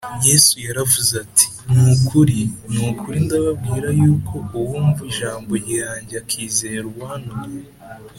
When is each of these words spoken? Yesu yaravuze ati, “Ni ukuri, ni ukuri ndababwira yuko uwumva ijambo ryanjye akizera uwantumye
Yesu 0.27 0.55
yaravuze 0.67 1.13
ati, 1.23 1.47
“Ni 1.71 1.81
ukuri, 1.93 2.39
ni 2.71 2.79
ukuri 2.89 3.17
ndababwira 3.25 3.87
yuko 4.01 4.35
uwumva 4.57 4.99
ijambo 5.11 5.51
ryanjye 5.63 6.13
akizera 6.23 6.85
uwantumye 6.91 7.65